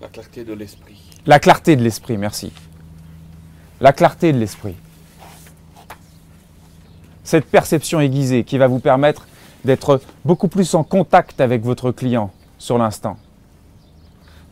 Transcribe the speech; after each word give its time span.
La 0.00 0.08
clarté 0.08 0.44
de 0.44 0.52
l'esprit. 0.52 1.02
La 1.24 1.40
clarté 1.40 1.74
de 1.74 1.82
l'esprit, 1.82 2.18
merci. 2.18 2.52
La 3.80 3.92
clarté 3.92 4.32
de 4.32 4.38
l'esprit. 4.38 4.74
Cette 7.24 7.46
perception 7.46 8.00
aiguisée 8.00 8.44
qui 8.44 8.58
va 8.58 8.66
vous 8.66 8.78
permettre 8.78 9.26
d'être 9.64 10.00
beaucoup 10.24 10.48
plus 10.48 10.74
en 10.74 10.84
contact 10.84 11.40
avec 11.40 11.62
votre 11.62 11.92
client 11.92 12.30
sur 12.58 12.78
l'instant. 12.78 13.16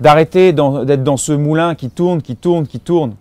D'arrêter 0.00 0.52
d'être 0.52 1.04
dans 1.04 1.16
ce 1.16 1.32
moulin 1.32 1.74
qui 1.74 1.90
tourne, 1.90 2.22
qui 2.22 2.36
tourne, 2.36 2.66
qui 2.66 2.80
tourne, 2.80 3.14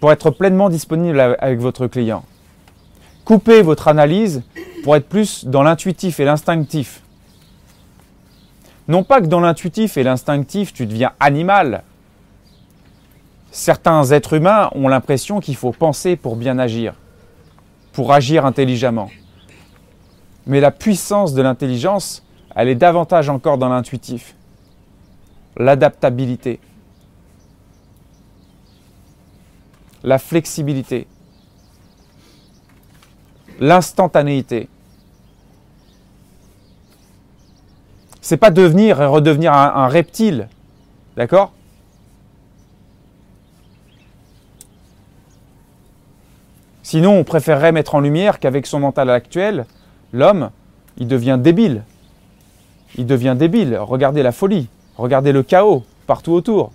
pour 0.00 0.10
être 0.12 0.30
pleinement 0.30 0.70
disponible 0.70 1.20
avec 1.20 1.60
votre 1.60 1.86
client. 1.86 2.24
Coupez 3.24 3.62
votre 3.62 3.86
analyse 3.86 4.42
pour 4.82 4.96
être 4.96 5.08
plus 5.08 5.44
dans 5.44 5.62
l'intuitif 5.62 6.20
et 6.20 6.24
l'instinctif. 6.24 7.02
Non 8.90 9.04
pas 9.04 9.20
que 9.20 9.26
dans 9.26 9.38
l'intuitif 9.38 9.96
et 9.98 10.02
l'instinctif, 10.02 10.72
tu 10.72 10.84
deviens 10.84 11.12
animal. 11.20 11.84
Certains 13.52 14.10
êtres 14.10 14.32
humains 14.32 14.68
ont 14.74 14.88
l'impression 14.88 15.38
qu'il 15.38 15.54
faut 15.54 15.70
penser 15.70 16.16
pour 16.16 16.34
bien 16.34 16.58
agir, 16.58 16.94
pour 17.92 18.12
agir 18.12 18.44
intelligemment. 18.44 19.08
Mais 20.44 20.58
la 20.58 20.72
puissance 20.72 21.34
de 21.34 21.40
l'intelligence, 21.40 22.24
elle 22.56 22.66
est 22.66 22.74
davantage 22.74 23.28
encore 23.28 23.58
dans 23.58 23.68
l'intuitif. 23.68 24.34
L'adaptabilité. 25.56 26.58
La 30.02 30.18
flexibilité. 30.18 31.06
L'instantanéité. 33.60 34.68
C'est 38.20 38.36
pas 38.36 38.50
devenir 38.50 39.00
et 39.00 39.06
redevenir 39.06 39.52
un, 39.52 39.88
reptile. 39.88 40.48
D'accord? 41.16 41.52
Sinon, 46.82 47.18
on 47.18 47.24
préférerait 47.24 47.72
mettre 47.72 47.94
en 47.94 48.00
lumière 48.00 48.40
qu'avec 48.40 48.66
son 48.66 48.80
mental 48.80 49.10
actuel, 49.10 49.64
l'homme, 50.12 50.50
il 50.98 51.06
devient 51.06 51.38
débile. 51.40 51.82
Il 52.96 53.06
devient 53.06 53.36
débile. 53.38 53.78
Regardez 53.78 54.22
la 54.22 54.32
folie. 54.32 54.68
Regardez 54.96 55.32
le 55.32 55.42
chaos 55.42 55.84
partout 56.06 56.32
autour. 56.32 56.72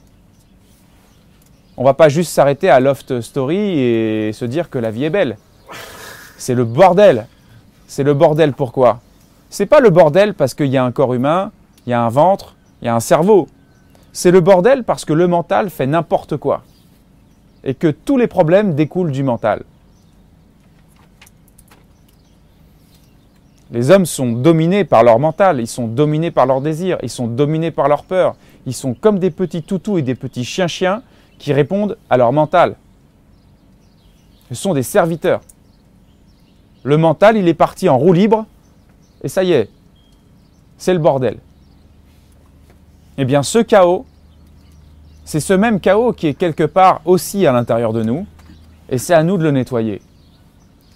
On 1.77 1.83
va 1.83 1.93
pas 1.93 2.07
juste 2.07 2.31
s'arrêter 2.31 2.69
à 2.69 2.79
Loft 2.79 3.19
Story 3.19 3.57
et 3.57 4.31
se 4.33 4.45
dire 4.45 4.69
que 4.69 4.79
la 4.79 4.91
vie 4.91 5.03
est 5.03 5.09
belle. 5.09 5.37
C'est 6.37 6.55
le 6.55 6.63
bordel. 6.63 7.27
C'est 7.87 8.03
le 8.03 8.13
bordel 8.13 8.53
pourquoi? 8.53 9.01
C'est 9.49 9.65
pas 9.65 9.79
le 9.79 9.89
bordel 9.89 10.33
parce 10.33 10.53
qu'il 10.53 10.67
y 10.67 10.77
a 10.77 10.83
un 10.83 10.91
corps 10.91 11.13
humain, 11.13 11.51
il 11.85 11.91
y 11.91 11.93
a 11.93 12.01
un 12.01 12.09
ventre, 12.09 12.55
il 12.81 12.85
y 12.85 12.87
a 12.89 12.95
un 12.95 12.99
cerveau. 12.99 13.47
C'est 14.13 14.31
le 14.31 14.41
bordel 14.41 14.83
parce 14.83 15.05
que 15.05 15.13
le 15.13 15.27
mental 15.27 15.69
fait 15.69 15.87
n'importe 15.87 16.37
quoi. 16.37 16.63
Et 17.63 17.73
que 17.73 17.87
tous 17.87 18.17
les 18.17 18.27
problèmes 18.27 18.75
découlent 18.75 19.11
du 19.11 19.23
mental. 19.23 19.63
Les 23.71 23.89
hommes 23.89 24.05
sont 24.05 24.31
dominés 24.31 24.85
par 24.85 25.03
leur 25.03 25.19
mental, 25.19 25.59
ils 25.59 25.67
sont 25.67 25.87
dominés 25.87 26.31
par 26.31 26.45
leurs 26.45 26.61
désirs, 26.61 26.97
ils 27.01 27.09
sont 27.09 27.27
dominés 27.27 27.71
par 27.71 27.87
leur 27.87 28.03
peur. 28.03 28.35
Ils 28.65 28.73
sont 28.73 28.93
comme 28.93 29.19
des 29.19 29.31
petits 29.31 29.63
toutous 29.63 29.97
et 29.97 30.01
des 30.01 30.15
petits 30.15 30.45
chiens-chiens 30.45 31.01
qui 31.39 31.51
répondent 31.51 31.97
à 32.09 32.17
leur 32.17 32.31
mental. 32.31 32.75
Ce 34.49 34.55
sont 34.55 34.73
des 34.73 34.83
serviteurs. 34.83 35.41
Le 36.83 36.97
mental, 36.97 37.35
il 37.35 37.47
est 37.47 37.55
parti 37.55 37.89
en 37.89 37.97
roue 37.97 38.13
libre 38.13 38.45
et 39.25 39.27
ça 39.27 39.43
y 39.43 39.53
est, 39.53 39.69
c'est 40.77 40.93
le 40.93 40.99
bordel. 40.99 41.39
Eh 43.17 43.25
bien, 43.25 43.41
ce 43.41 43.57
chaos, 43.57 44.05
c'est 45.23 45.39
ce 45.39 45.53
même 45.53 45.79
chaos 45.79 46.13
qui 46.13 46.27
est 46.27 46.35
quelque 46.35 46.63
part 46.63 47.01
aussi 47.05 47.47
à 47.47 47.51
l'intérieur 47.51 47.91
de 47.91 48.03
nous, 48.03 48.27
et 48.87 48.99
c'est 48.99 49.15
à 49.15 49.23
nous 49.23 49.37
de 49.39 49.43
le 49.43 49.49
nettoyer. 49.49 49.99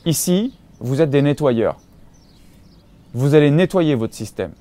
Ici, 0.06 0.54
vous 0.80 1.02
êtes 1.02 1.10
des 1.10 1.24
nettoyeurs. 1.24 1.78
Vous 3.16 3.34
allez 3.34 3.50
nettoyer 3.50 3.96
votre 3.96 4.14
système. 4.14 4.52